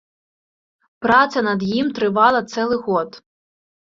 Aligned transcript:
Праца 1.05 1.43
над 1.49 1.59
ім 1.79 1.91
трывала 1.99 2.39
цэлы 2.53 2.81
год. 2.87 3.09